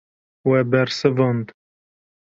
We 0.49 0.61
bersivand. 0.71 1.47